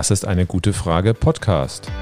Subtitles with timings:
[0.00, 1.92] Das ist eine gute Frage Podcast.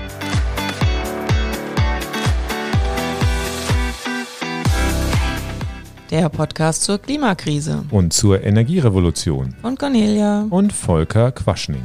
[6.09, 7.83] Der Podcast zur Klimakrise.
[7.91, 9.57] Und zur Energierevolution.
[9.61, 10.47] Von Cornelia.
[10.49, 11.83] Und Volker Quaschning.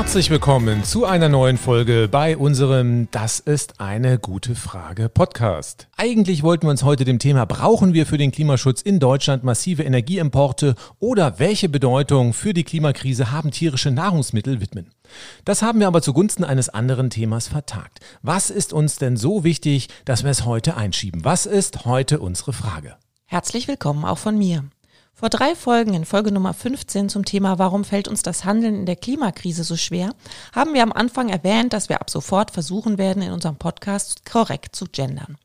[0.00, 5.88] Herzlich willkommen zu einer neuen Folge bei unserem Das ist eine gute Frage Podcast.
[5.98, 9.82] Eigentlich wollten wir uns heute dem Thema Brauchen wir für den Klimaschutz in Deutschland massive
[9.82, 14.90] Energieimporte oder welche Bedeutung für die Klimakrise haben tierische Nahrungsmittel widmen.
[15.44, 18.00] Das haben wir aber zugunsten eines anderen Themas vertagt.
[18.22, 21.26] Was ist uns denn so wichtig, dass wir es heute einschieben?
[21.26, 22.96] Was ist heute unsere Frage?
[23.26, 24.64] Herzlich willkommen auch von mir.
[25.20, 28.86] Vor drei Folgen in Folge Nummer 15 zum Thema Warum fällt uns das Handeln in
[28.86, 30.14] der Klimakrise so schwer,
[30.54, 34.74] haben wir am Anfang erwähnt, dass wir ab sofort versuchen werden, in unserem Podcast korrekt
[34.74, 35.36] zu gendern.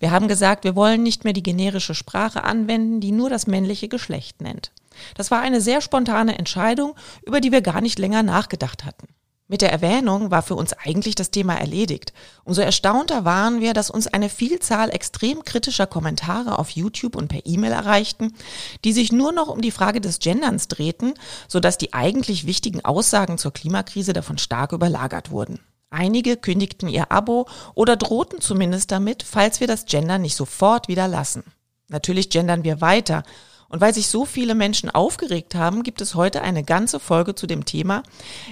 [0.00, 3.86] Wir haben gesagt, wir wollen nicht mehr die generische Sprache anwenden, die nur das männliche
[3.86, 4.72] Geschlecht nennt.
[5.14, 9.06] Das war eine sehr spontane Entscheidung, über die wir gar nicht länger nachgedacht hatten.
[9.48, 12.12] Mit der Erwähnung war für uns eigentlich das Thema erledigt.
[12.42, 17.46] Umso erstaunter waren wir, dass uns eine Vielzahl extrem kritischer Kommentare auf YouTube und per
[17.46, 18.34] E-Mail erreichten,
[18.84, 21.14] die sich nur noch um die Frage des Genderns drehten,
[21.46, 25.60] sodass die eigentlich wichtigen Aussagen zur Klimakrise davon stark überlagert wurden.
[25.90, 31.06] Einige kündigten ihr Abo oder drohten zumindest damit, falls wir das Gender nicht sofort wieder
[31.06, 31.44] lassen.
[31.88, 33.22] Natürlich gendern wir weiter
[33.68, 37.46] und weil sich so viele Menschen aufgeregt haben, gibt es heute eine ganze Folge zu
[37.46, 38.02] dem Thema,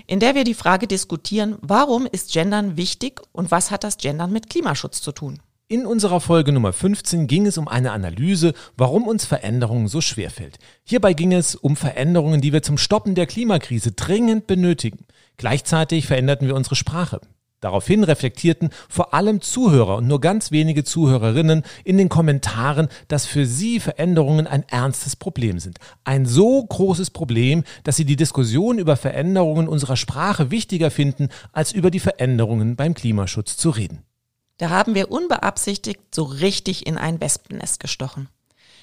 [0.07, 4.33] in der wir die Frage diskutieren, warum ist Gendern wichtig und was hat das Gendern
[4.33, 5.41] mit Klimaschutz zu tun?
[5.67, 10.59] In unserer Folge Nummer 15 ging es um eine Analyse, warum uns Veränderungen so schwerfällt.
[10.85, 15.07] Hierbei ging es um Veränderungen, die wir zum Stoppen der Klimakrise dringend benötigen.
[15.39, 17.21] Gleichzeitig veränderten wir unsere Sprache.
[17.65, 23.47] Daraufhin reflektierten vor allem Zuhörer und nur ganz wenige Zuhörerinnen in den Kommentaren, dass für
[23.47, 25.79] sie Veränderungen ein ernstes Problem sind.
[26.05, 31.73] Ein so großes Problem, dass sie die Diskussion über Veränderungen unserer Sprache wichtiger finden, als
[31.73, 34.03] über die Veränderungen beim Klimaschutz zu reden.
[34.59, 38.29] Da haben wir unbeabsichtigt so richtig in ein Wespennest gestochen.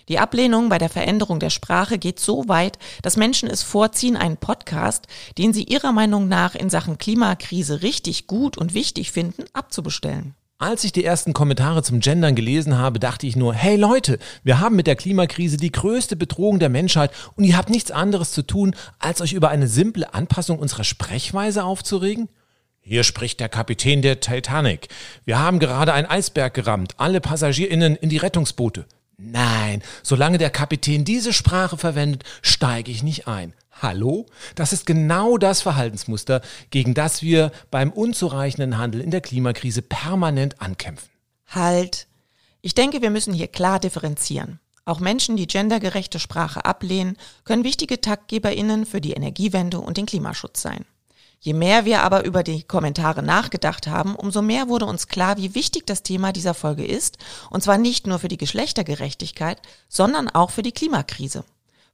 [0.10, 4.38] Die Ablehnung bei der Veränderung der Sprache geht so weit, dass Menschen es vorziehen, einen
[4.38, 5.08] Podcast,
[5.38, 10.36] den sie ihrer Meinung nach in Sachen Klimakrise richtig gut und wichtig finden, abzubestellen.
[10.62, 14.60] Als ich die ersten Kommentare zum Gendern gelesen habe, dachte ich nur, hey Leute, wir
[14.60, 18.44] haben mit der Klimakrise die größte Bedrohung der Menschheit und ihr habt nichts anderes zu
[18.44, 22.30] tun, als euch über eine simple Anpassung unserer Sprechweise aufzuregen?
[22.80, 24.90] Hier spricht der Kapitän der Titanic.
[25.26, 28.86] Wir haben gerade einen Eisberg gerammt, alle PassagierInnen in die Rettungsboote.
[29.24, 33.54] Nein, solange der Kapitän diese Sprache verwendet, steige ich nicht ein.
[33.70, 34.26] Hallo?
[34.56, 40.60] Das ist genau das Verhaltensmuster, gegen das wir beim unzureichenden Handel in der Klimakrise permanent
[40.60, 41.10] ankämpfen.
[41.46, 42.08] Halt.
[42.62, 44.60] Ich denke, wir müssen hier klar differenzieren.
[44.86, 50.64] Auch Menschen, die gendergerechte Sprache ablehnen, können wichtige Taktgeberinnen für die Energiewende und den Klimaschutz
[50.64, 50.86] sein.
[51.44, 55.56] Je mehr wir aber über die Kommentare nachgedacht haben, umso mehr wurde uns klar, wie
[55.56, 57.18] wichtig das Thema dieser Folge ist,
[57.50, 59.60] und zwar nicht nur für die Geschlechtergerechtigkeit,
[59.90, 61.44] sondern auch für die Klimakrise.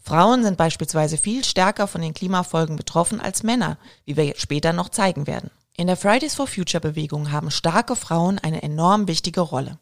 [0.02, 4.90] Frauen sind beispielsweise viel stärker von den Klimafolgen betroffen als Männer, wie wir später noch
[4.90, 5.50] zeigen werden.
[5.78, 9.80] In der Fridays for Future Bewegung haben starke Frauen eine enorm wichtige Rolle.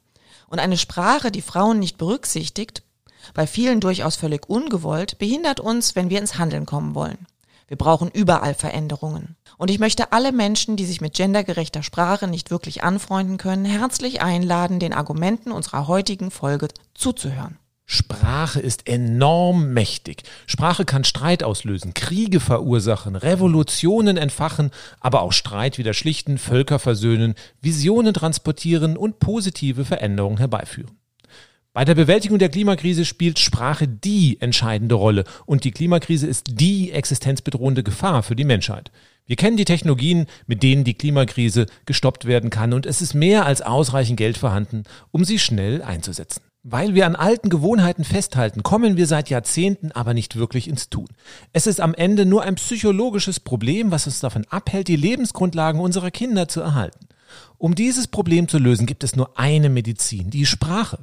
[0.47, 2.83] Und eine Sprache, die Frauen nicht berücksichtigt,
[3.33, 7.25] bei vielen durchaus völlig ungewollt, behindert uns, wenn wir ins Handeln kommen wollen.
[7.67, 9.35] Wir brauchen überall Veränderungen.
[9.57, 14.21] Und ich möchte alle Menschen, die sich mit gendergerechter Sprache nicht wirklich anfreunden können, herzlich
[14.21, 17.57] einladen, den Argumenten unserer heutigen Folge zuzuhören.
[17.87, 20.23] Sprache ist enorm mächtig.
[20.47, 27.35] Sprache kann Streit auslösen, Kriege verursachen, Revolutionen entfachen, aber auch Streit wieder schlichten, Völker versöhnen,
[27.61, 30.97] Visionen transportieren und positive Veränderungen herbeiführen.
[31.75, 36.93] Bei der Bewältigung der Klimakrise spielt Sprache die entscheidende Rolle und die Klimakrise ist die
[36.93, 38.93] existenzbedrohende Gefahr für die Menschheit.
[39.25, 43.45] Wir kennen die Technologien, mit denen die Klimakrise gestoppt werden kann und es ist mehr
[43.45, 46.43] als ausreichend Geld vorhanden, um sie schnell einzusetzen.
[46.63, 51.09] Weil wir an alten Gewohnheiten festhalten, kommen wir seit Jahrzehnten aber nicht wirklich ins Tun.
[51.51, 56.11] Es ist am Ende nur ein psychologisches Problem, was uns davon abhält, die Lebensgrundlagen unserer
[56.11, 57.09] Kinder zu erhalten.
[57.57, 60.99] Um dieses Problem zu lösen, gibt es nur eine Medizin, die Sprache.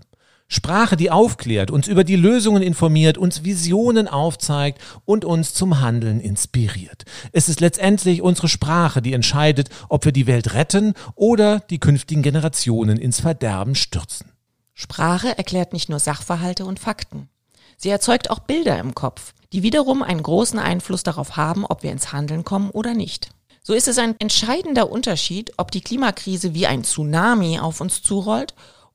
[0.53, 6.21] Sprache, die aufklärt, uns über die Lösungen informiert, uns Visionen aufzeigt und uns zum Handeln
[6.21, 7.07] inspiriert.
[7.33, 12.21] Es ist letztendlich unsere Sprache, die entscheidet, ob wir die Welt retten oder die künftigen
[12.21, 14.31] Generationen ins Verderben stürzen.
[14.75, 17.31] Sprache erklärt nicht nur Sachverhalte und Fakten.
[17.79, 21.93] Sie erzeugt auch Bilder im Kopf, die wiederum einen großen Einfluss darauf haben, ob wir
[21.93, 23.31] ins Handeln kommen oder nicht.
[23.63, 28.53] So ist es ein entscheidender Unterschied, ob die Klimakrise wie ein Tsunami auf uns zurollt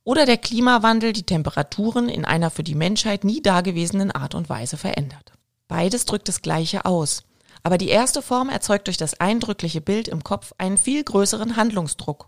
[0.08, 4.78] oder der Klimawandel die Temperaturen in einer für die Menschheit nie dagewesenen Art und Weise
[4.78, 5.34] verändert.
[5.68, 7.26] Beides drückt das Gleiche aus.
[7.62, 12.28] Aber die erste Form erzeugt durch das eindrückliche Bild im Kopf einen viel größeren Handlungsdruck.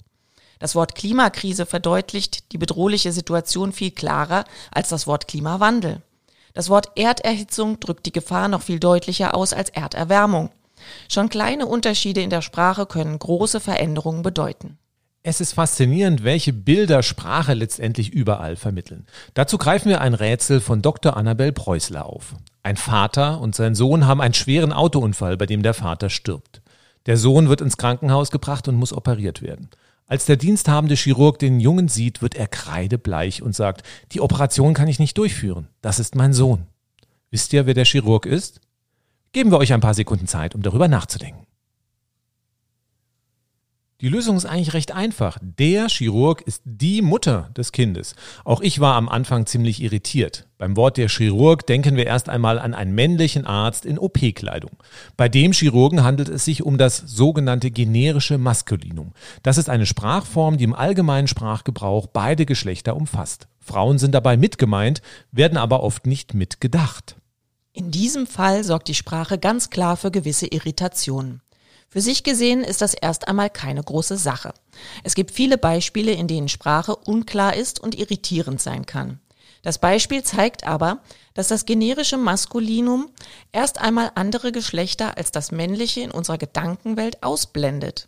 [0.60, 6.02] Das Wort Klimakrise verdeutlicht die bedrohliche Situation viel klarer als das Wort Klimawandel.
[6.54, 10.50] Das Wort Erderhitzung drückt die Gefahr noch viel deutlicher aus als Erderwärmung.
[11.08, 14.78] Schon kleine Unterschiede in der Sprache können große Veränderungen bedeuten.
[15.21, 19.06] Es ist faszinierend, welche Bilder Sprache letztendlich überall vermitteln.
[19.33, 21.18] Dazu greifen wir ein Rätsel von Dr.
[21.18, 22.36] Annabel Preußler auf.
[22.63, 26.62] Ein Vater und sein Sohn haben einen schweren Autounfall, bei dem der Vater stirbt.
[27.06, 29.69] Der Sohn wird ins Krankenhaus gebracht und muss operiert werden.
[30.07, 33.83] Als der diensthabende Chirurg den Jungen sieht, wird er kreidebleich und sagt,
[34.13, 35.68] die Operation kann ich nicht durchführen.
[35.81, 36.66] Das ist mein Sohn.
[37.30, 38.62] Wisst ihr, wer der Chirurg ist?
[39.33, 41.45] Geben wir euch ein paar Sekunden Zeit, um darüber nachzudenken.
[44.01, 45.38] Die Lösung ist eigentlich recht einfach.
[45.42, 48.16] Der Chirurg ist die Mutter des Kindes.
[48.46, 50.48] Auch ich war am Anfang ziemlich irritiert.
[50.57, 54.72] Beim Wort der Chirurg denken wir erst einmal an einen männlichen Arzt in OP-Kleidung.
[55.18, 59.12] Bei dem Chirurgen handelt es sich um das sogenannte generische Maskulinum.
[59.44, 63.50] Das ist eine Sprachform, die im allgemeinen Sprachgebrauch beide Geschlechter umfasst.
[63.60, 65.02] Frauen sind dabei mitgemeint,
[65.34, 67.18] werden aber oft nicht mitgedacht.
[67.74, 71.42] In diesem Fall sorgt die Sprache ganz klar für gewisse Irritationen.
[71.90, 74.54] Für sich gesehen ist das erst einmal keine große Sache.
[75.04, 79.20] Es gibt viele Beispiele, in denen Sprache unklar ist und irritierend sein kann.
[79.64, 81.00] Das Beispiel zeigt aber,
[81.34, 83.10] dass das generische Maskulinum
[83.52, 88.06] erst einmal andere Geschlechter als das männliche in unserer Gedankenwelt ausblendet.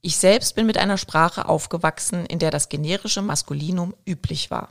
[0.00, 4.70] Ich selbst bin mit einer Sprache aufgewachsen, in der das generische Maskulinum üblich war.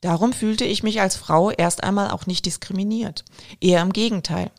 [0.00, 3.24] Darum fühlte ich mich als Frau erst einmal auch nicht diskriminiert.
[3.60, 4.50] Eher im Gegenteil.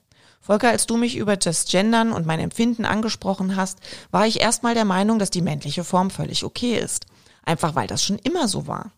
[0.43, 3.79] Volker, als du mich über das Gendern und mein Empfinden angesprochen hast,
[4.11, 7.05] war ich erstmal der Meinung, dass die männliche Form völlig okay ist.
[7.45, 8.91] Einfach weil das schon immer so war.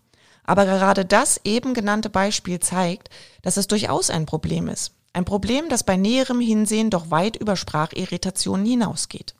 [0.44, 3.12] Aber gerade das eben genannte Beispiel zeigt,
[3.44, 4.94] dass es durchaus ein Problem ist.
[5.13, 9.35] Ein Problem, das bei näherem Hinsehen doch weit über Sprachirritationen hinausgeht.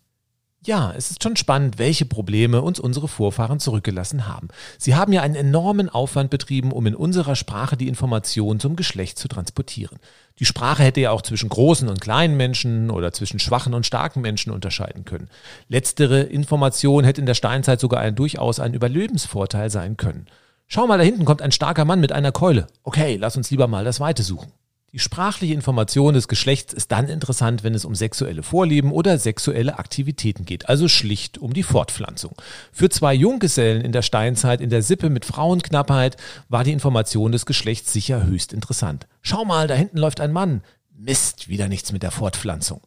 [0.66, 4.48] Ja, es ist schon spannend, welche Probleme uns unsere Vorfahren zurückgelassen haben.
[4.80, 9.20] Sie haben ja einen enormen Aufwand betrieben, um in unserer Sprache die Information zum Geschlecht
[9.20, 10.00] zu transportieren.
[10.40, 14.22] Die Sprache hätte ja auch zwischen großen und kleinen Menschen oder zwischen schwachen und starken
[14.22, 15.30] Menschen unterscheiden können.
[15.68, 20.26] Letztere Information hätte in der Steinzeit sogar ein, durchaus ein Überlebensvorteil sein können.
[20.66, 22.66] Schau mal, da hinten kommt ein starker Mann mit einer Keule.
[22.82, 24.52] Okay, lass uns lieber mal das Weite suchen.
[24.96, 29.78] Die sprachliche Information des Geschlechts ist dann interessant, wenn es um sexuelle Vorlieben oder sexuelle
[29.78, 32.34] Aktivitäten geht, also schlicht um die Fortpflanzung.
[32.72, 36.16] Für zwei Junggesellen in der Steinzeit in der Sippe mit Frauenknappheit
[36.48, 39.06] war die Information des Geschlechts sicher höchst interessant.
[39.22, 40.62] Schau mal, da hinten läuft ein Mann.
[40.98, 42.80] Mist, wieder nichts mit der Fortpflanzung.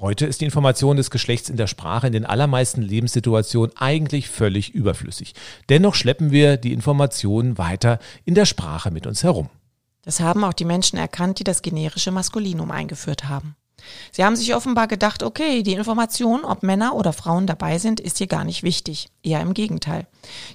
[0.00, 4.74] Heute ist die Information des Geschlechts in der Sprache in den allermeisten Lebenssituationen eigentlich völlig
[4.74, 5.34] überflüssig.
[5.68, 9.50] Dennoch schleppen wir die Informationen weiter in der Sprache mit uns herum.
[10.04, 13.56] Das haben auch die Menschen erkannt, die das generische Maskulinum eingeführt haben.
[14.12, 18.18] Sie haben sich offenbar gedacht, okay, die Information, ob Männer oder Frauen dabei sind, ist
[18.18, 19.08] hier gar nicht wichtig.
[19.22, 20.06] Eher im Gegenteil.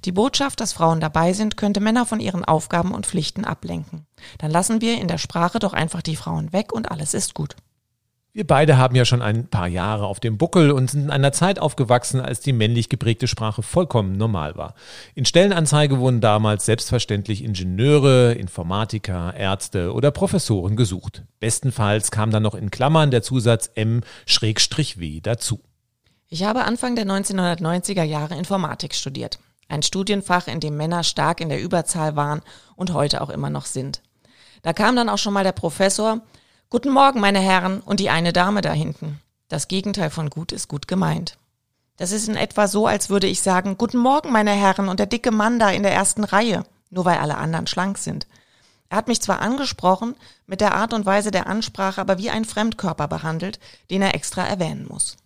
[0.06, 4.06] Die Botschaft, dass Frauen dabei sind, könnte Männer von ihren Aufgaben und Pflichten ablenken.
[4.40, 7.56] Dann lassen wir in der Sprache doch einfach die Frauen weg und alles ist gut.
[8.32, 11.32] Wir beide haben ja schon ein paar Jahre auf dem Buckel und sind in einer
[11.32, 14.76] Zeit aufgewachsen, als die männlich geprägte Sprache vollkommen normal war.
[15.16, 21.24] In Stellenanzeige wurden damals selbstverständlich Ingenieure, Informatiker, Ärzte oder Professoren gesucht.
[21.40, 25.62] Bestenfalls kam dann noch in Klammern der Zusatz M-W dazu.
[26.28, 29.40] Ich habe Anfang der 1990er Jahre Informatik studiert.
[29.70, 32.42] Ein Studienfach, in dem Männer stark in der Überzahl waren
[32.76, 34.04] und heute auch immer noch sind.
[34.62, 36.22] Da kam dann auch schon mal der Professor,
[36.72, 39.20] Guten Morgen, meine Herren, und die eine Dame da hinten.
[39.48, 41.36] Das Gegenteil von gut ist gut gemeint.
[41.98, 45.08] Das ist in etwa so, als würde ich sagen, Guten Morgen, meine Herren, und der
[45.08, 48.28] dicke Mann da in der ersten Reihe, nur weil alle anderen schlank sind.
[48.88, 50.14] Er hat mich zwar angesprochen,
[50.46, 53.60] mit der Art und Weise der Ansprache aber wie ein Fremdkörper behandelt,
[53.90, 55.18] den er extra erwähnen muss.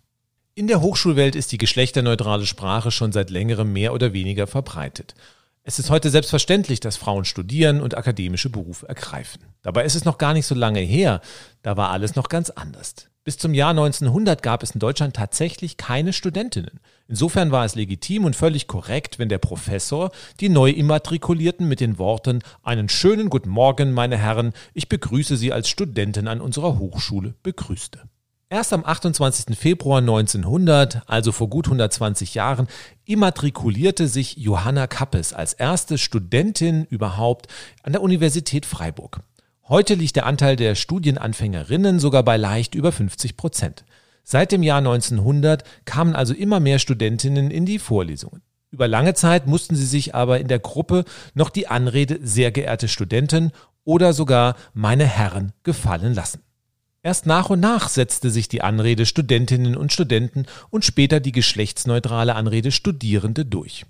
[0.54, 5.14] In der Hochschulwelt ist die geschlechterneutrale Sprache schon seit längerem mehr oder weniger verbreitet.
[5.66, 9.44] Es ist heute selbstverständlich, dass Frauen studieren und akademische Berufe ergreifen.
[9.62, 11.22] Dabei ist es noch gar nicht so lange her,
[11.62, 13.08] da war alles noch ganz anders.
[13.24, 16.80] Bis zum Jahr 1900 gab es in Deutschland tatsächlich keine Studentinnen.
[17.08, 22.42] Insofern war es legitim und völlig korrekt, wenn der Professor die Neuimmatrikulierten mit den Worten
[22.62, 28.02] Einen schönen guten Morgen, meine Herren, ich begrüße Sie als Studentin an unserer Hochschule begrüßte.
[28.54, 29.58] Erst am 28.
[29.58, 32.68] Februar 1900, also vor gut 120 Jahren,
[33.04, 37.48] immatrikulierte sich Johanna Kappes als erste Studentin überhaupt
[37.82, 39.22] an der Universität Freiburg.
[39.68, 43.84] Heute liegt der Anteil der Studienanfängerinnen sogar bei leicht über 50 Prozent.
[44.22, 48.40] Seit dem Jahr 1900 kamen also immer mehr Studentinnen in die Vorlesungen.
[48.70, 52.86] Über lange Zeit mussten sie sich aber in der Gruppe noch die Anrede sehr geehrte
[52.86, 53.50] Studenten
[53.82, 56.44] oder sogar meine Herren gefallen lassen.
[57.04, 62.34] Erst nach und nach setzte sich die Anrede Studentinnen und Studenten und später die geschlechtsneutrale
[62.34, 63.84] Anrede Studierende durch.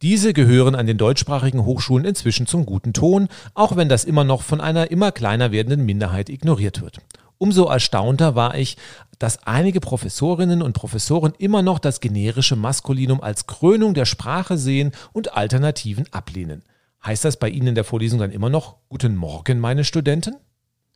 [0.00, 4.42] Diese gehören an den deutschsprachigen Hochschulen inzwischen zum guten Ton, auch wenn das immer noch
[4.42, 6.98] von einer immer kleiner werdenden Minderheit ignoriert wird.
[7.36, 8.76] Umso erstaunter war ich,
[9.18, 14.92] dass einige Professorinnen und Professoren immer noch das generische Maskulinum als Krönung der Sprache sehen
[15.12, 16.62] und Alternativen ablehnen.
[17.04, 20.36] Heißt das bei Ihnen in der Vorlesung dann immer noch Guten Morgen, meine Studenten?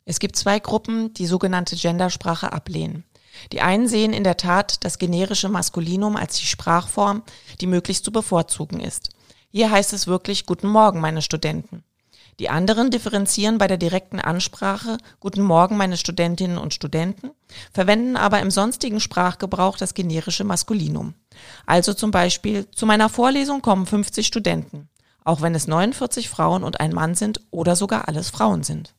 [0.09, 3.03] Es gibt zwei Gruppen, die sogenannte Gendersprache ablehnen.
[3.51, 7.25] Die einen sehen in der Tat das generische Maskulinum als die Sprachform,
[7.61, 9.11] die möglichst zu bevorzugen ist.
[9.51, 11.83] Hier heißt es wirklich Guten Morgen, meine Studenten.
[12.39, 17.33] Die anderen differenzieren bei der direkten Ansprache Guten Morgen, meine Studentinnen und Studenten,
[17.73, 21.15] verwenden aber im sonstigen Sprachgebrauch das generische Maskulinum.
[21.67, 24.89] Also zum Beispiel, zu meiner Vorlesung kommen 50 Studenten,
[25.25, 28.96] auch wenn es 49 Frauen und ein Mann sind oder sogar alles Frauen sind.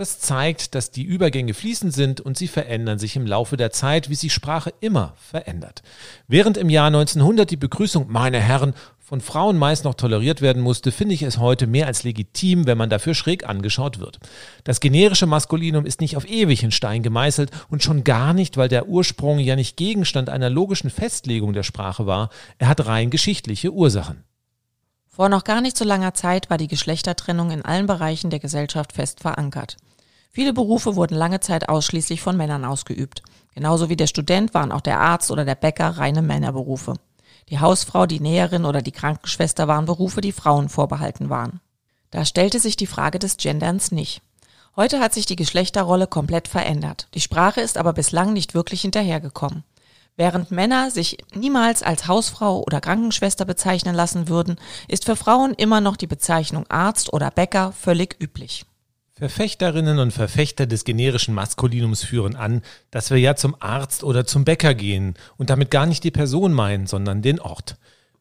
[0.00, 4.08] Das zeigt, dass die Übergänge fließend sind und sie verändern sich im Laufe der Zeit,
[4.08, 5.82] wie sich Sprache immer verändert.
[6.26, 10.90] Während im Jahr 1900 die Begrüßung meine Herren von Frauen meist noch toleriert werden musste,
[10.90, 14.20] finde ich es heute mehr als legitim, wenn man dafür schräg angeschaut wird.
[14.64, 18.70] Das generische Maskulinum ist nicht auf ewig in Stein gemeißelt und schon gar nicht, weil
[18.70, 23.70] der Ursprung ja nicht Gegenstand einer logischen Festlegung der Sprache war, er hat rein geschichtliche
[23.70, 24.24] Ursachen.
[25.06, 28.94] Vor noch gar nicht so langer Zeit war die Geschlechtertrennung in allen Bereichen der Gesellschaft
[28.94, 29.76] fest verankert.
[30.32, 33.22] Viele Berufe wurden lange Zeit ausschließlich von Männern ausgeübt.
[33.54, 36.94] Genauso wie der Student waren auch der Arzt oder der Bäcker reine Männerberufe.
[37.48, 41.60] Die Hausfrau, die Näherin oder die Krankenschwester waren Berufe, die Frauen vorbehalten waren.
[42.12, 44.22] Da stellte sich die Frage des Genderns nicht.
[44.76, 47.08] Heute hat sich die Geschlechterrolle komplett verändert.
[47.14, 49.64] Die Sprache ist aber bislang nicht wirklich hinterhergekommen.
[50.16, 54.56] Während Männer sich niemals als Hausfrau oder Krankenschwester bezeichnen lassen würden,
[54.86, 58.64] ist für Frauen immer noch die Bezeichnung Arzt oder Bäcker völlig üblich.
[59.20, 64.46] Verfechterinnen und Verfechter des generischen Maskulinums führen an, dass wir ja zum Arzt oder zum
[64.46, 67.76] Bäcker gehen und damit gar nicht die Person meinen, sondern den Ort.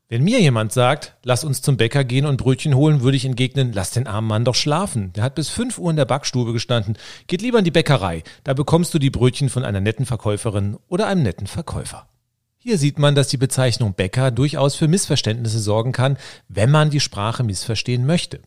[0.09, 3.71] Wenn mir jemand sagt, lass uns zum Bäcker gehen und Brötchen holen, würde ich entgegnen,
[3.71, 5.13] lass den armen Mann doch schlafen.
[5.13, 6.97] Der hat bis fünf Uhr in der Backstube gestanden.
[7.27, 8.23] Geht lieber in die Bäckerei.
[8.43, 12.09] Da bekommst du die Brötchen von einer netten Verkäuferin oder einem netten Verkäufer.
[12.61, 16.17] Hier sieht man, dass die Bezeichnung Bäcker durchaus für Missverständnisse sorgen kann,
[16.49, 18.41] wenn man die Sprache missverstehen möchte.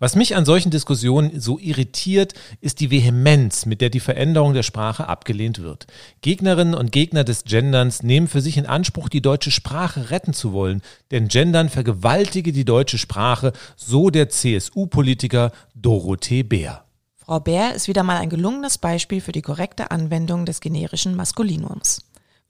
[0.00, 4.64] Was mich an solchen Diskussionen so irritiert, ist die Vehemenz, mit der die Veränderung der
[4.64, 5.86] Sprache abgelehnt wird.
[6.22, 10.52] Gegnerinnen und Gegner des Genderns nehmen für sich in Anspruch, die deutsche Sprache retten zu
[10.52, 16.84] wollen, denn Gendern vergewaltige die deutsche Sprache, so der CSU-Politiker Dorothee Bär.
[17.14, 22.00] Frau Bär ist wieder mal ein gelungenes Beispiel für die korrekte Anwendung des generischen Maskulinums.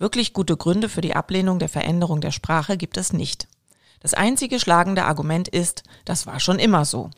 [0.02, 3.46] Wirklich gute Gründe für die Ablehnung der Veränderung der Sprache gibt es nicht.
[4.00, 7.10] Das einzige schlagende Argument ist, das war schon immer so.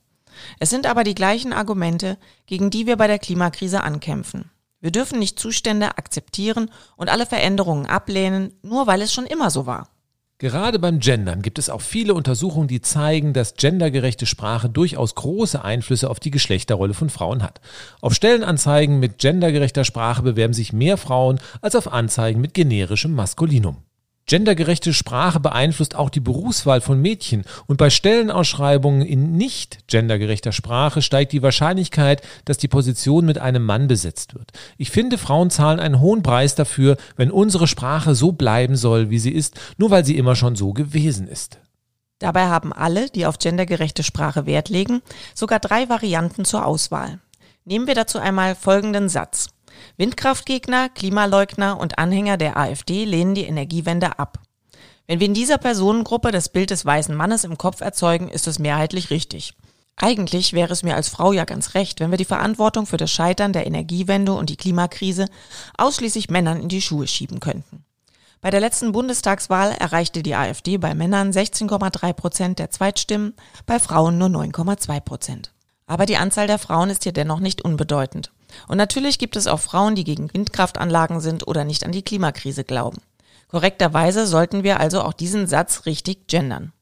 [0.60, 4.50] Es sind aber die gleichen Argumente, gegen die wir bei der Klimakrise ankämpfen.
[4.80, 9.64] Wir dürfen nicht Zustände akzeptieren und alle Veränderungen ablehnen, nur weil es schon immer so
[9.64, 9.88] war.
[10.44, 15.64] Gerade beim Gendern gibt es auch viele Untersuchungen, die zeigen, dass gendergerechte Sprache durchaus große
[15.64, 17.62] Einflüsse auf die Geschlechterrolle von Frauen hat.
[18.02, 23.78] Auf Stellenanzeigen mit gendergerechter Sprache bewerben sich mehr Frauen als auf Anzeigen mit generischem Maskulinum.
[24.26, 31.02] Gendergerechte Sprache beeinflusst auch die Berufswahl von Mädchen und bei Stellenausschreibungen in nicht gendergerechter Sprache
[31.02, 34.52] steigt die Wahrscheinlichkeit, dass die Position mit einem Mann besetzt wird.
[34.78, 39.18] Ich finde, Frauen zahlen einen hohen Preis dafür, wenn unsere Sprache so bleiben soll, wie
[39.18, 41.58] sie ist, nur weil sie immer schon so gewesen ist.
[42.18, 45.02] Dabei haben alle, die auf gendergerechte Sprache Wert legen,
[45.34, 47.18] sogar drei Varianten zur Auswahl.
[47.66, 49.53] Nehmen wir dazu einmal folgenden Satz.
[49.96, 54.40] Windkraftgegner, Klimaleugner und Anhänger der AfD lehnen die Energiewende ab.
[55.06, 58.58] Wenn wir in dieser Personengruppe das Bild des weißen Mannes im Kopf erzeugen, ist es
[58.58, 59.54] mehrheitlich richtig.
[59.96, 63.12] Eigentlich wäre es mir als Frau ja ganz recht, wenn wir die Verantwortung für das
[63.12, 65.26] Scheitern der Energiewende und die Klimakrise
[65.78, 67.84] ausschließlich Männern in die Schuhe schieben könnten.
[68.40, 73.34] Bei der letzten Bundestagswahl erreichte die AfD bei Männern 16,3 Prozent der Zweitstimmen,
[73.64, 75.52] bei Frauen nur 9,2 Prozent.
[75.86, 78.32] Aber die Anzahl der Frauen ist hier dennoch nicht unbedeutend.
[78.68, 82.64] Und natürlich gibt es auch Frauen, die gegen Windkraftanlagen sind oder nicht an die Klimakrise
[82.64, 82.98] glauben.
[83.48, 86.72] Korrekterweise sollten wir also auch diesen Satz richtig gendern.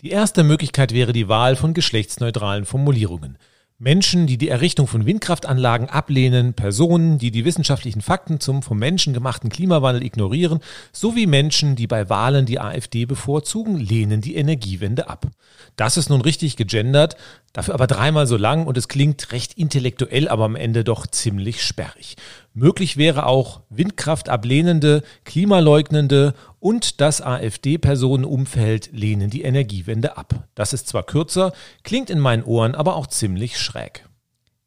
[0.00, 3.38] Die erste Möglichkeit wäre die Wahl von geschlechtsneutralen Formulierungen.
[3.82, 9.12] Menschen, die die Errichtung von Windkraftanlagen ablehnen, Personen, die die wissenschaftlichen Fakten zum vom Menschen
[9.12, 10.60] gemachten Klimawandel ignorieren,
[10.92, 15.26] sowie Menschen, die bei Wahlen die AfD bevorzugen, lehnen die Energiewende ab.
[15.74, 17.16] Das ist nun richtig gegendert,
[17.52, 21.64] dafür aber dreimal so lang und es klingt recht intellektuell, aber am Ende doch ziemlich
[21.64, 22.14] sperrig.
[22.54, 30.48] Möglich wäre auch Windkraftablehnende, Klimaleugnende und das AfD-Personenumfeld lehnen die Energiewende ab.
[30.54, 34.06] Das ist zwar kürzer, klingt in meinen Ohren aber auch ziemlich schräg.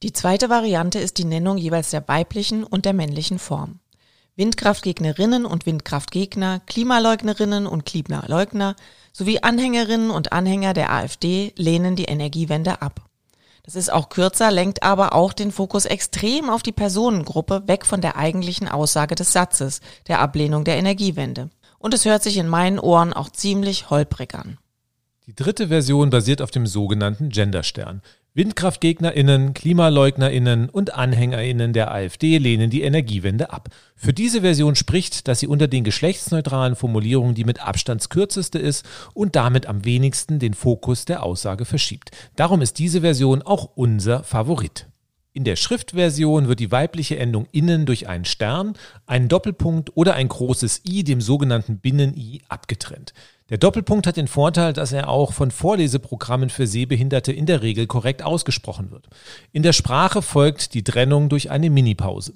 [0.01, 3.79] Die zweite Variante ist die Nennung jeweils der weiblichen und der männlichen Form.
[4.35, 8.75] Windkraftgegnerinnen und Windkraftgegner, Klimaleugnerinnen und Klimaleugner
[9.13, 13.07] sowie Anhängerinnen und Anhänger der AfD lehnen die Energiewende ab.
[13.65, 17.99] Das ist auch kürzer, lenkt aber auch den Fokus extrem auf die Personengruppe weg von
[17.99, 21.49] der eigentlichen Aussage des Satzes, der Ablehnung der Energiewende.
[21.79, 24.59] Und es hört sich in meinen Ohren auch ziemlich holprig an.
[25.25, 28.03] Die dritte Version basiert auf dem sogenannten Genderstern.
[28.35, 33.69] WindkraftgegnerInnen, KlimaleugnerInnen und AnhängerInnen der AfD lehnen die Energiewende ab.
[33.95, 38.85] Für diese Version spricht, dass sie unter den geschlechtsneutralen Formulierungen die mit Abstands kürzeste ist
[39.13, 42.11] und damit am wenigsten den Fokus der Aussage verschiebt.
[42.35, 44.87] Darum ist diese Version auch unser Favorit.
[45.35, 48.71] In der Schriftversion wird die weibliche Endung innen durch einen Stern,
[49.05, 53.13] einen Doppelpunkt oder ein großes i, dem sogenannten Binnen-i, abgetrennt.
[53.49, 57.85] Der Doppelpunkt hat den Vorteil, dass er auch von Vorleseprogrammen für Sehbehinderte in der Regel
[57.85, 59.09] korrekt ausgesprochen wird.
[59.51, 62.35] In der Sprache folgt die Trennung durch eine Minipause.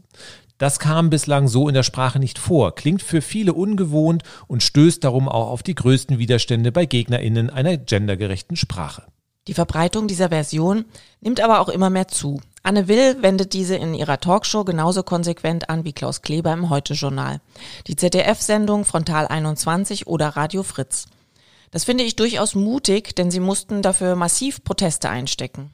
[0.57, 5.05] Das kam bislang so in der Sprache nicht vor, klingt für viele ungewohnt und stößt
[5.05, 9.03] darum auch auf die größten Widerstände bei Gegnerinnen einer gendergerechten Sprache.
[9.49, 10.85] Die Verbreitung dieser Version
[11.21, 12.39] nimmt aber auch immer mehr zu.
[12.63, 17.39] Anne Will wendet diese in ihrer Talkshow genauso konsequent an wie Klaus Kleber im Heute-Journal,
[17.87, 21.05] die ZDF-Sendung Frontal 21 oder Radio Fritz.
[21.71, 25.71] Das finde ich durchaus mutig, denn sie mussten dafür massiv Proteste einstecken.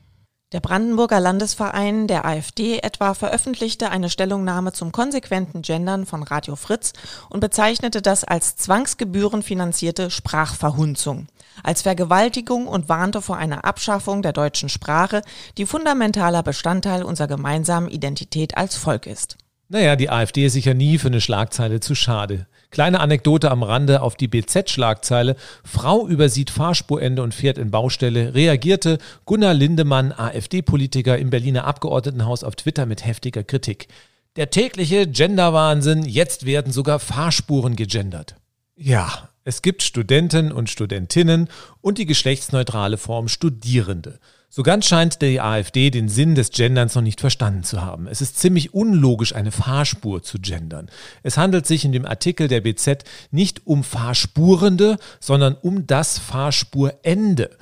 [0.52, 6.94] Der Brandenburger Landesverein der AfD etwa veröffentlichte eine Stellungnahme zum konsequenten Gendern von Radio Fritz
[7.30, 11.28] und bezeichnete das als zwangsgebührenfinanzierte Sprachverhunzung
[11.64, 15.22] als Vergewaltigung und warnte vor einer Abschaffung der deutschen Sprache,
[15.58, 19.38] die fundamentaler Bestandteil unserer gemeinsamen Identität als Volk ist.
[19.68, 22.46] Naja, die AfD ist sicher nie für eine Schlagzeile zu schade.
[22.70, 25.36] Kleine Anekdote am Rande auf die BZ-Schlagzeile.
[25.64, 28.36] Frau übersieht Fahrspurende und fährt in Baustelle.
[28.36, 33.88] Reagierte Gunnar Lindemann, AfD-Politiker im Berliner Abgeordnetenhaus auf Twitter mit heftiger Kritik.
[34.36, 38.36] Der tägliche Genderwahnsinn, jetzt werden sogar Fahrspuren gegendert.
[38.76, 44.20] Ja, es gibt Studenten und Studentinnen und die geschlechtsneutrale Form Studierende.
[44.50, 48.08] So ganz scheint die AfD den Sinn des Genderns noch nicht verstanden zu haben.
[48.08, 50.90] Es ist ziemlich unlogisch, eine Fahrspur zu gendern.
[51.22, 57.56] Es handelt sich in dem Artikel der BZ nicht um Fahrspurende, sondern um das Fahrspurende.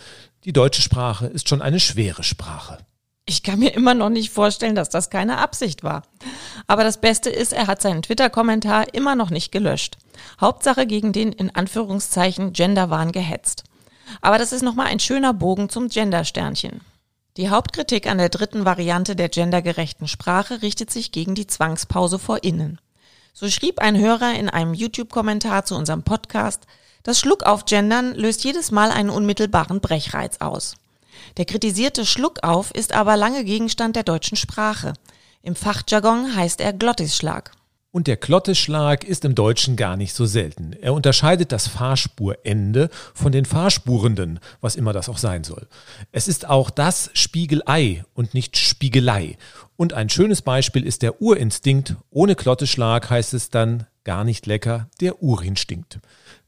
[0.45, 2.77] Die deutsche Sprache ist schon eine schwere Sprache.
[3.25, 6.03] Ich kann mir immer noch nicht vorstellen, dass das keine Absicht war.
[6.67, 9.97] Aber das Beste ist, er hat seinen Twitter-Kommentar immer noch nicht gelöscht.
[10.41, 13.63] Hauptsache gegen den in Anführungszeichen Genderwahn gehetzt.
[14.21, 16.81] Aber das ist nochmal ein schöner Bogen zum Gendersternchen.
[17.37, 22.43] Die Hauptkritik an der dritten Variante der gendergerechten Sprache richtet sich gegen die Zwangspause vor
[22.43, 22.79] innen.
[23.33, 26.67] So schrieb ein Hörer in einem YouTube-Kommentar zu unserem Podcast,
[27.01, 30.75] das Schluck auf Gendern löst jedes Mal einen unmittelbaren Brechreiz aus.
[31.37, 34.93] Der kritisierte Schluckauf ist aber lange Gegenstand der deutschen Sprache.
[35.41, 37.51] Im Fachjargon heißt er Glottisschlag.
[37.93, 40.73] Und der Glottisschlag ist im Deutschen gar nicht so selten.
[40.81, 45.67] Er unterscheidet das Fahrspurende von den Fahrspurenden, was immer das auch sein soll.
[46.11, 49.37] Es ist auch das Spiegelei und nicht Spiegelei.
[49.75, 51.95] Und ein schönes Beispiel ist der Urinstinkt.
[52.09, 55.99] Ohne Glottisschlag heißt es dann gar nicht lecker, der Urin stinkt.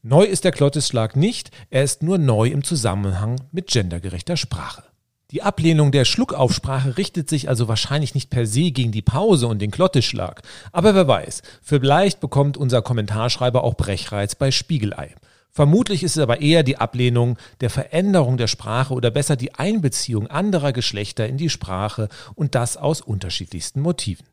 [0.02, 4.84] Neu ist der Glottisschlag nicht, er ist nur neu im Zusammenhang mit gendergerechter Sprache.
[5.32, 9.60] Die Ablehnung der Schluckaussprache richtet sich also wahrscheinlich nicht per se gegen die Pause und
[9.60, 10.42] den Glottisschlag.
[10.70, 15.16] Aber wer weiß, vielleicht bekommt unser Kommentarschreiber auch Brechreiz bei Spiegelei.
[15.50, 20.28] Vermutlich ist es aber eher die Ablehnung der Veränderung der Sprache oder besser die Einbeziehung
[20.28, 24.26] anderer Geschlechter in die Sprache und das aus unterschiedlichsten Motiven.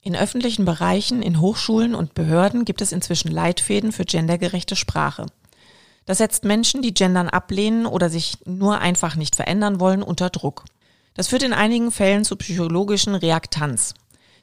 [0.00, 5.26] In öffentlichen Bereichen, in Hochschulen und Behörden gibt es inzwischen Leitfäden für gendergerechte Sprache.
[6.06, 10.64] Das setzt Menschen, die Gendern ablehnen oder sich nur einfach nicht verändern wollen, unter Druck.
[11.14, 13.94] Das führt in einigen Fällen zu psychologischen Reaktanz.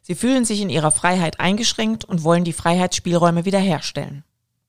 [0.02, 4.24] Sie fühlen sich in ihrer Freiheit eingeschränkt und wollen die Freiheitsspielräume wiederherstellen.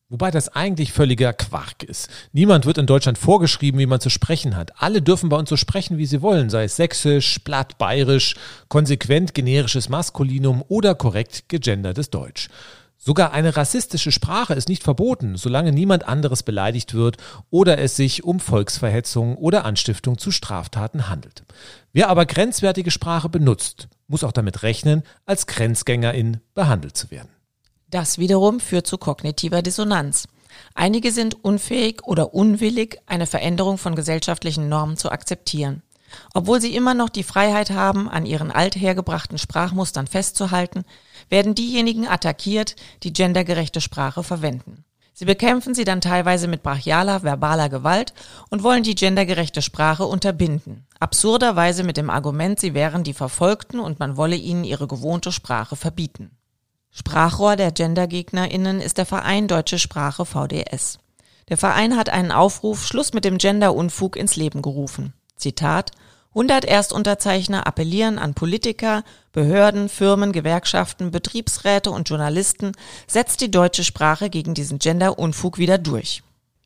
[0.09, 2.09] Wobei das eigentlich völliger Quark ist.
[2.33, 4.81] Niemand wird in Deutschland vorgeschrieben, wie man zu sprechen hat.
[4.81, 8.37] Alle dürfen bei uns so sprechen, wie sie wollen, sei es sächsisch, platt, bayerisch,
[8.69, 12.49] konsequent generisches Maskulinum oder korrekt gegendertes Deutsch.
[12.97, 17.17] Sogar eine rassistische Sprache ist nicht verboten, solange niemand anderes beleidigt wird
[17.51, 21.43] oder es sich um Volksverhetzung oder Anstiftung zu Straftaten handelt.
[21.93, 27.36] Wer aber grenzwertige Sprache benutzt, muss auch damit rechnen, als Grenzgängerin behandelt zu werden.
[27.97, 30.29] Das wiederum führt zu kognitiver Dissonanz.
[30.75, 35.83] Einige sind unfähig oder unwillig, eine Veränderung von gesellschaftlichen Normen zu akzeptieren.
[36.35, 40.85] Obwohl sie immer noch die Freiheit haben, an ihren althergebrachten Sprachmustern festzuhalten,
[41.31, 44.85] werden diejenigen attackiert, die gendergerechte Sprache verwenden.
[45.15, 48.13] Sie bekämpfen sie dann teilweise mit brachialer, verbaler Gewalt
[48.51, 50.87] und wollen die gendergerechte Sprache unterbinden.
[51.01, 55.77] Absurderweise mit dem Argument, sie wären die Verfolgten und man wolle ihnen ihre gewohnte Sprache
[55.77, 56.37] verbieten.
[56.91, 60.99] Sprachrohr der GendergegnerInnen ist der Verein Deutsche Sprache VDS.
[61.49, 65.13] Der Verein hat einen Aufruf Schluss mit dem Genderunfug ins Leben gerufen.
[65.37, 65.93] Zitat
[66.31, 72.73] 100 Erstunterzeichner appellieren an Politiker, Behörden, Firmen, Gewerkschaften, Betriebsräte und Journalisten,
[73.07, 76.23] setzt die deutsche Sprache gegen diesen Gender-Unfug wieder durch.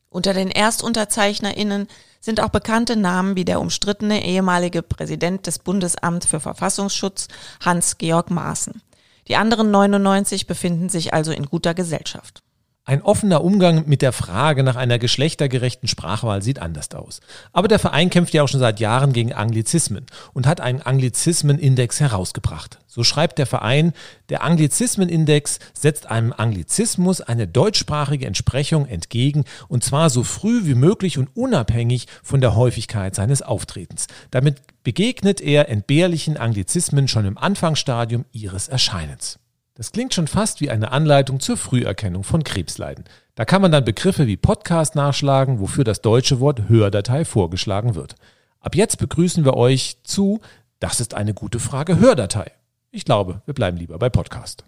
[0.09, 1.87] Unter den ErstunterzeichnerInnen
[2.21, 7.29] sind auch bekannte Namen wie der umstrittene ehemalige Präsident des Bundesamts für Verfassungsschutz
[7.65, 8.83] Hans-Georg Maaßen.
[9.31, 12.43] Die anderen 99 befinden sich also in guter Gesellschaft.
[12.91, 17.21] Ein offener Umgang mit der Frage nach einer geschlechtergerechten Sprachwahl sieht anders aus.
[17.53, 22.01] Aber der Verein kämpft ja auch schon seit Jahren gegen Anglizismen und hat einen Anglizismenindex
[22.01, 22.81] herausgebracht.
[22.89, 23.93] So schreibt der Verein,
[24.29, 31.17] der Anglizismenindex setzt einem Anglizismus eine deutschsprachige Entsprechung entgegen und zwar so früh wie möglich
[31.17, 34.09] und unabhängig von der Häufigkeit seines Auftretens.
[34.33, 39.39] Damit begegnet er entbehrlichen Anglizismen schon im Anfangsstadium ihres Erscheinens.
[39.81, 43.05] Das klingt schon fast wie eine Anleitung zur Früherkennung von Krebsleiden.
[43.35, 48.15] Da kann man dann Begriffe wie Podcast nachschlagen, wofür das deutsche Wort Hördatei vorgeschlagen wird.
[48.61, 50.43] Ab jetzt begrüßen wir euch zu
[50.81, 52.53] Das ist eine gute Frage Hördatei.
[52.91, 54.65] Ich glaube, wir bleiben lieber bei Podcast.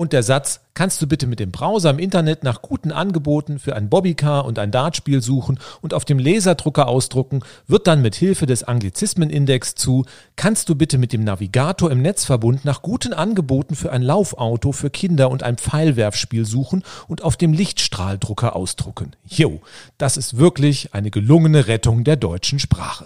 [0.00, 3.76] Und der Satz, kannst du bitte mit dem Browser im Internet nach guten Angeboten für
[3.76, 8.46] ein Bobbycar und ein Dartspiel suchen und auf dem Laserdrucker ausdrucken, wird dann mit Hilfe
[8.46, 13.92] des Anglizismenindex zu, kannst du bitte mit dem Navigator im Netzverbund nach guten Angeboten für
[13.92, 19.12] ein Laufauto für Kinder und ein Pfeilwerfspiel suchen und auf dem Lichtstrahldrucker ausdrucken.
[19.26, 19.60] Jo,
[19.98, 23.04] das ist wirklich eine gelungene Rettung der deutschen Sprache.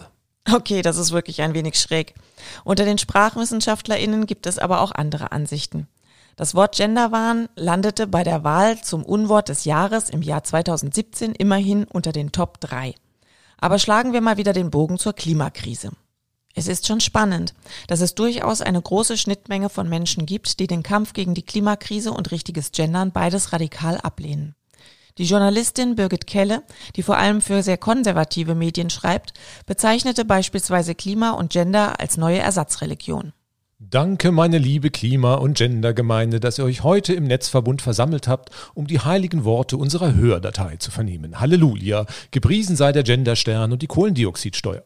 [0.48, 2.14] Okay, das ist wirklich ein wenig schräg.
[2.62, 5.88] Unter den SprachwissenschaftlerInnen gibt es aber auch andere Ansichten.
[6.36, 11.84] Das Wort Genderwahn landete bei der Wahl zum Unwort des Jahres im Jahr 2017 immerhin
[11.84, 12.94] unter den Top 3.
[13.58, 15.90] Aber schlagen wir mal wieder den Bogen zur Klimakrise.
[16.56, 17.54] Es ist schon spannend,
[17.86, 22.12] dass es durchaus eine große Schnittmenge von Menschen gibt, die den Kampf gegen die Klimakrise
[22.12, 24.54] und richtiges Gendern beides radikal ablehnen.
[25.18, 26.64] Die Journalistin Birgit Kelle,
[26.96, 29.34] die vor allem für sehr konservative Medien schreibt,
[29.66, 33.32] bezeichnete beispielsweise Klima und Gender als neue Ersatzreligion.
[33.90, 38.86] Danke, meine liebe Klima- und Gendergemeinde, dass ihr euch heute im Netzverbund versammelt habt, um
[38.86, 41.38] die heiligen Worte unserer Hördatei zu vernehmen.
[41.38, 44.84] Halleluja, gepriesen sei der Genderstern und die Kohlendioxidsteuer.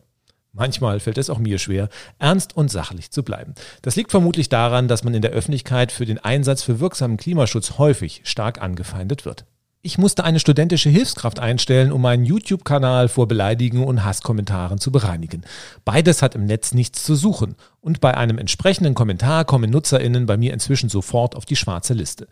[0.52, 3.54] Manchmal fällt es auch mir schwer, ernst und sachlich zu bleiben.
[3.82, 7.78] Das liegt vermutlich daran, dass man in der Öffentlichkeit für den Einsatz für wirksamen Klimaschutz
[7.78, 9.44] häufig stark angefeindet wird.
[9.88, 15.44] Ich musste eine studentische Hilfskraft einstellen, um meinen YouTube-Kanal vor Beleidigungen und Hasskommentaren zu bereinigen.
[15.86, 17.54] Beides hat im Netz nichts zu suchen.
[17.80, 22.28] Und bei einem entsprechenden Kommentar kommen NutzerInnen bei mir inzwischen sofort auf die schwarze Liste.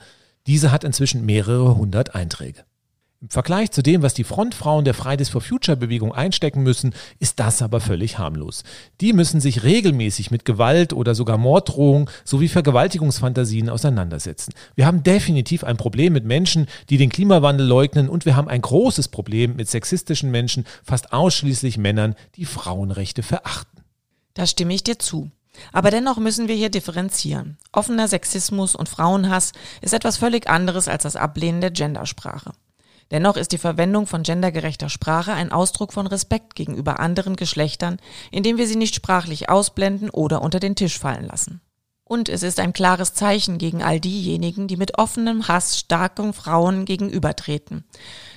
[0.47, 2.66] Diese hat inzwischen mehrere hundert Einträge.
[3.22, 7.40] Im Vergleich zu dem, was die Frontfrauen der Fridays for Future Bewegung einstecken müssen, ist
[7.40, 8.62] das aber völlig harmlos.
[9.00, 14.52] Die müssen sich regelmäßig mit Gewalt oder sogar Morddrohung sowie Vergewaltigungsfantasien auseinandersetzen.
[14.74, 18.61] Wir haben definitiv ein Problem mit Menschen, die den Klimawandel leugnen und wir haben ein
[18.61, 23.83] großes Problem mit sexistischen Menschen, fast ausschließlich Männern, die Frauenrechte verachten.
[24.35, 25.31] Da stimme ich dir zu.
[25.72, 27.57] Aber dennoch müssen wir hier differenzieren.
[27.72, 32.52] Offener Sexismus und Frauenhass ist etwas völlig anderes als das Ablehnen der Gendersprache.
[33.11, 37.99] Dennoch ist die Verwendung von gendergerechter Sprache ein Ausdruck von Respekt gegenüber anderen Geschlechtern,
[38.31, 41.61] indem wir sie nicht sprachlich ausblenden oder unter den Tisch fallen lassen.
[42.09, 46.85] Und es ist ein klares Zeichen gegen all diejenigen, die mit offenem Hass starken Frauen
[46.85, 47.83] gegenübertreten.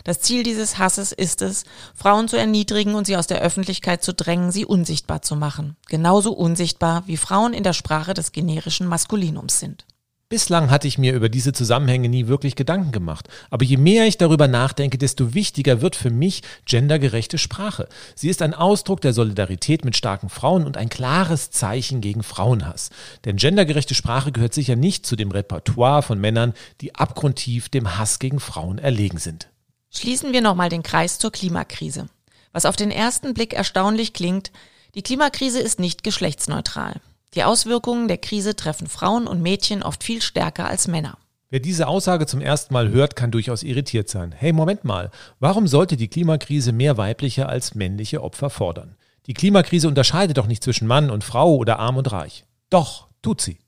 [0.03, 4.11] Das Ziel dieses Hasses ist es, Frauen zu erniedrigen und sie aus der Öffentlichkeit zu
[4.11, 5.75] drängen, sie unsichtbar zu machen.
[5.87, 9.85] Genauso unsichtbar, wie Frauen in der Sprache des generischen Maskulinums sind.
[10.31, 13.27] Bislang hatte ich mir über diese Zusammenhänge nie wirklich Gedanken gemacht.
[13.49, 17.89] Aber je mehr ich darüber nachdenke, desto wichtiger wird für mich gendergerechte Sprache.
[18.13, 22.91] Sie ist ein Ausdruck der Solidarität mit starken Frauen und ein klares Zeichen gegen Frauenhass.
[23.25, 28.19] Denn gendergerechte Sprache gehört sicher nicht zu dem Repertoire von Männern, die abgrundtief dem Hass
[28.19, 29.49] gegen Frauen erlegen sind.
[29.89, 32.07] Schließen wir nochmal den Kreis zur Klimakrise.
[32.51, 34.51] Was auf den ersten Blick erstaunlich klingt,
[34.93, 37.01] die Klimakrise ist nicht geschlechtsneutral.
[37.35, 41.17] Die Auswirkungen der Krise treffen Frauen und Mädchen oft viel stärker als Männer.
[41.51, 44.31] Wer diese Aussage zum ersten Mal hört, kann durchaus irritiert sein.
[44.31, 48.95] Hey, Moment mal, warum sollte die Klimakrise mehr weibliche als männliche Opfer fordern?
[49.27, 52.45] Die Klimakrise unterscheidet doch nicht zwischen Mann und Frau oder arm und reich.
[52.69, 53.59] Doch, tut sie.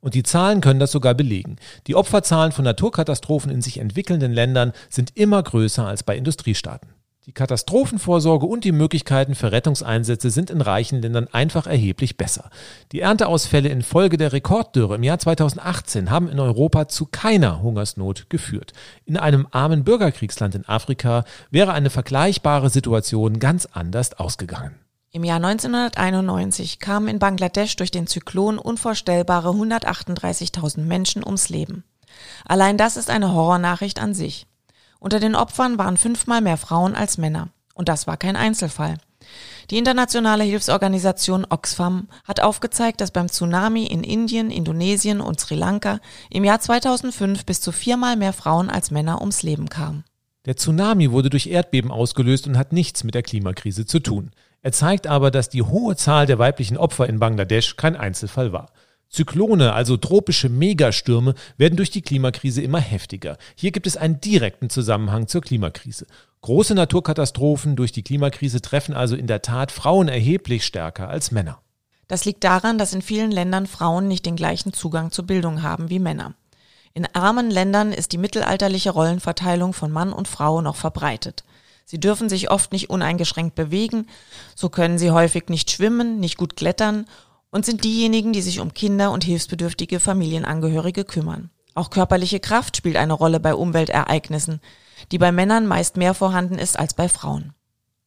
[0.00, 1.56] Und die Zahlen können das sogar belegen.
[1.86, 6.88] Die Opferzahlen von Naturkatastrophen in sich entwickelnden Ländern sind immer größer als bei Industriestaaten.
[7.26, 12.50] Die Katastrophenvorsorge und die Möglichkeiten für Rettungseinsätze sind in reichen Ländern einfach erheblich besser.
[12.90, 18.72] Die Ernteausfälle infolge der Rekorddürre im Jahr 2018 haben in Europa zu keiner Hungersnot geführt.
[19.04, 24.74] In einem armen Bürgerkriegsland in Afrika wäre eine vergleichbare Situation ganz anders ausgegangen.
[25.12, 31.84] Im Jahr 1991 kamen in Bangladesch durch den Zyklon unvorstellbare 138.000 Menschen ums Leben.
[32.44, 34.48] Allein das ist eine Horrornachricht an sich.
[35.02, 37.48] Unter den Opfern waren fünfmal mehr Frauen als Männer.
[37.74, 38.98] Und das war kein Einzelfall.
[39.68, 45.98] Die internationale Hilfsorganisation Oxfam hat aufgezeigt, dass beim Tsunami in Indien, Indonesien und Sri Lanka
[46.30, 50.04] im Jahr 2005 bis zu viermal mehr Frauen als Männer ums Leben kamen.
[50.46, 54.30] Der Tsunami wurde durch Erdbeben ausgelöst und hat nichts mit der Klimakrise zu tun.
[54.60, 58.70] Er zeigt aber, dass die hohe Zahl der weiblichen Opfer in Bangladesch kein Einzelfall war.
[59.12, 63.36] Zyklone, also tropische Megastürme, werden durch die Klimakrise immer heftiger.
[63.54, 66.06] Hier gibt es einen direkten Zusammenhang zur Klimakrise.
[66.40, 71.60] Große Naturkatastrophen durch die Klimakrise treffen also in der Tat Frauen erheblich stärker als Männer.
[72.08, 75.90] Das liegt daran, dass in vielen Ländern Frauen nicht den gleichen Zugang zur Bildung haben
[75.90, 76.34] wie Männer.
[76.94, 81.44] In armen Ländern ist die mittelalterliche Rollenverteilung von Mann und Frau noch verbreitet.
[81.84, 84.06] Sie dürfen sich oft nicht uneingeschränkt bewegen,
[84.54, 87.04] so können sie häufig nicht schwimmen, nicht gut klettern
[87.52, 91.50] und sind diejenigen, die sich um Kinder und hilfsbedürftige Familienangehörige kümmern.
[91.74, 94.60] Auch körperliche Kraft spielt eine Rolle bei Umweltereignissen,
[95.12, 97.52] die bei Männern meist mehr vorhanden ist als bei Frauen.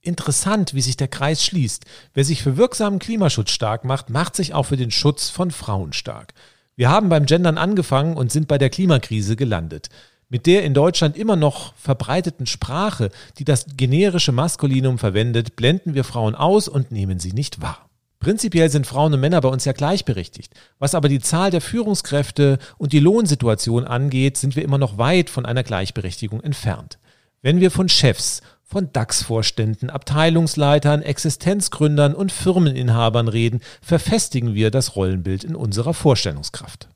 [0.02, 1.86] Interessant, wie sich der Kreis schließt.
[2.14, 5.94] Wer sich für wirksamen Klimaschutz stark macht, macht sich auch für den Schutz von Frauen
[5.94, 6.34] stark.
[6.76, 9.90] Wir haben beim Gendern angefangen und sind bei der Klimakrise gelandet.
[10.28, 16.04] Mit der in Deutschland immer noch verbreiteten Sprache, die das generische Maskulinum verwendet, blenden wir
[16.04, 17.90] Frauen aus und nehmen sie nicht wahr.
[18.20, 20.54] Prinzipiell sind Frauen und Männer bei uns ja gleichberechtigt.
[20.80, 25.30] Was aber die Zahl der Führungskräfte und die Lohnsituation angeht, sind wir immer noch weit
[25.30, 26.98] von einer Gleichberechtigung entfernt.
[27.42, 35.44] Wenn wir von Chefs, von DAX-Vorständen, Abteilungsleitern, Existenzgründern und Firmeninhabern reden, verfestigen wir das Rollenbild
[35.44, 36.90] in unserer Vorstellungskraft.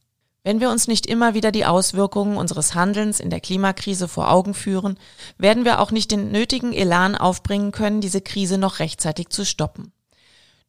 [0.43, 4.53] Wenn wir uns nicht immer wieder die Auswirkungen unseres Handelns in der Klimakrise vor Augen
[4.53, 4.97] führen,
[5.38, 9.91] werden wir auch nicht den nötigen Elan aufbringen können, diese Krise noch rechtzeitig zu stoppen.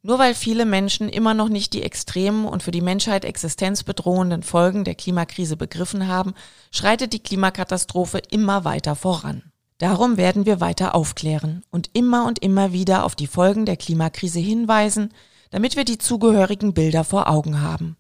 [0.03, 4.85] Nur weil viele Menschen immer noch nicht die extremen und für die Menschheit existenzbedrohenden Folgen
[4.85, 6.35] der Klimakrise begriffen haben,
[6.71, 9.43] schreitet die Klimakatastrophe immer weiter voran.
[9.77, 14.39] Darum werden wir weiter aufklären und immer und immer wieder auf die Folgen der Klimakrise
[14.39, 15.13] hinweisen,
[15.51, 17.97] damit wir die zugehörigen Bilder vor Augen haben.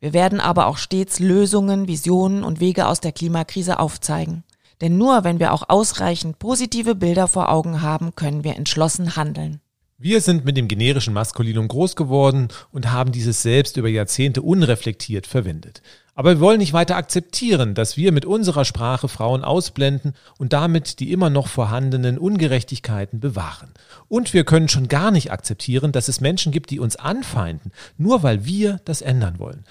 [0.00, 4.44] Wir werden aber auch stets Lösungen, Visionen und Wege aus der Klimakrise aufzeigen.
[4.80, 9.60] Denn nur wenn wir auch ausreichend positive Bilder vor Augen haben, können wir entschlossen handeln.
[10.04, 15.28] Wir sind mit dem generischen Maskulinum groß geworden und haben dieses selbst über Jahrzehnte unreflektiert
[15.28, 15.80] verwendet.
[16.16, 20.98] Aber wir wollen nicht weiter akzeptieren, dass wir mit unserer Sprache Frauen ausblenden und damit
[20.98, 23.70] die immer noch vorhandenen Ungerechtigkeiten bewahren.
[24.08, 28.24] Und wir können schon gar nicht akzeptieren, dass es Menschen gibt, die uns anfeinden, nur
[28.24, 29.62] weil wir das ändern wollen.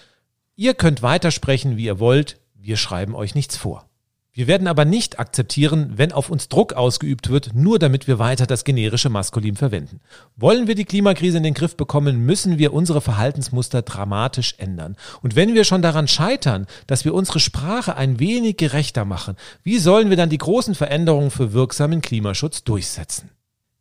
[0.55, 3.90] Ihr könnt weitersprechen, wie ihr wollt, wir schreiben euch nichts vor.
[4.33, 8.47] Wir werden aber nicht akzeptieren, wenn auf uns Druck ausgeübt wird, nur damit wir weiter
[8.47, 9.99] das generische Maskulin verwenden.
[10.37, 14.95] Wollen wir die Klimakrise in den Griff bekommen, müssen wir unsere Verhaltensmuster dramatisch ändern.
[15.21, 19.79] Und wenn wir schon daran scheitern, dass wir unsere Sprache ein wenig gerechter machen, wie
[19.79, 23.31] sollen wir dann die großen Veränderungen für wirksamen Klimaschutz durchsetzen?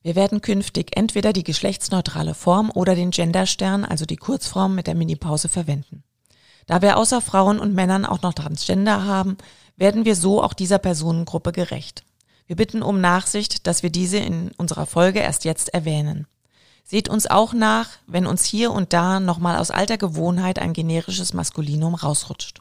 [0.03, 4.97] Wir werden künftig entweder die geschlechtsneutrale Form oder den Genderstern, also die Kurzform mit der
[4.97, 6.03] Minipause verwenden.
[6.67, 9.37] Da wir außer Frauen und Männern auch noch Transgender haben,
[9.77, 12.05] werden wir so auch dieser Personengruppe gerecht.
[12.47, 16.27] Wir bitten um Nachsicht, dass wir diese in unserer Folge erst jetzt erwähnen.
[16.85, 21.33] Seht uns auch nach, wenn uns hier und da nochmal aus alter Gewohnheit ein generisches
[21.33, 22.61] Maskulinum rausrutscht.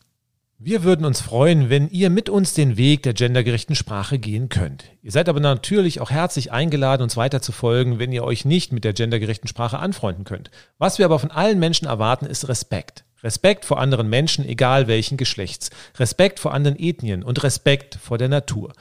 [0.62, 4.84] Wir würden uns freuen, wenn ihr mit uns den Weg der gendergerechten Sprache gehen könnt.
[5.02, 8.74] Ihr seid aber natürlich auch herzlich eingeladen, uns weiter zu folgen, wenn ihr euch nicht
[8.74, 10.52] mit der gendergerechten Sprache anfreunden könnt.
[10.78, 13.06] Was wir aber von allen Menschen erwarten, ist Respekt.
[13.24, 15.70] Respekt vor anderen Menschen, egal welchen Geschlechts.
[15.98, 18.74] Respekt vor anderen Ethnien und Respekt vor der Natur.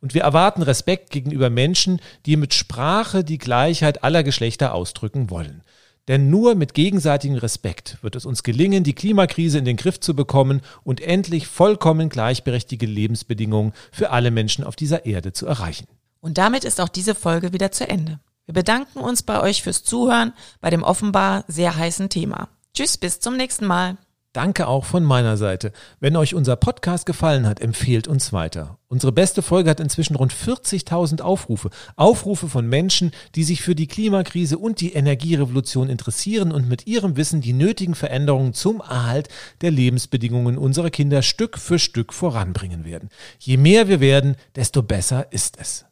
[0.00, 5.62] Und wir erwarten Respekt gegenüber Menschen, die mit Sprache die Gleichheit aller Geschlechter ausdrücken wollen.
[6.06, 10.14] Denn nur mit gegenseitigem Respekt wird es uns gelingen, die Klimakrise in den Griff zu
[10.14, 15.86] bekommen und endlich vollkommen gleichberechtigte Lebensbedingungen für alle Menschen auf dieser Erde zu erreichen.
[16.20, 18.20] Und damit ist auch diese Folge wieder zu Ende.
[18.46, 22.48] Wir bedanken uns bei euch fürs Zuhören bei dem offenbar sehr heißen Thema.
[22.78, 23.96] Tschüss, bis zum nächsten Mal.
[24.32, 25.72] Danke auch von meiner Seite.
[25.98, 28.78] Wenn euch unser Podcast gefallen hat, empfehlt uns weiter.
[28.86, 31.70] Unsere beste Folge hat inzwischen rund 40.000 Aufrufe.
[31.96, 37.16] Aufrufe von Menschen, die sich für die Klimakrise und die Energierevolution interessieren und mit ihrem
[37.16, 39.26] Wissen die nötigen Veränderungen zum Erhalt
[39.60, 43.08] der Lebensbedingungen unserer Kinder Stück für Stück voranbringen werden.
[43.40, 45.87] Je mehr wir werden, desto besser ist es.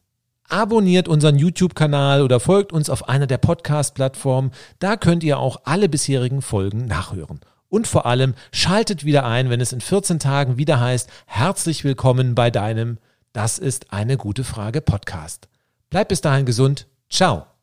[0.49, 4.53] Abonniert unseren YouTube-Kanal oder folgt uns auf einer der Podcast-Plattformen.
[4.79, 7.41] Da könnt ihr auch alle bisherigen Folgen nachhören.
[7.69, 12.35] Und vor allem schaltet wieder ein, wenn es in 14 Tagen wieder heißt, herzlich willkommen
[12.35, 12.99] bei deinem
[13.33, 15.49] Das ist eine gute Frage Podcast.
[15.91, 16.87] Bleibt bis dahin gesund.
[17.11, 17.56] Ciao.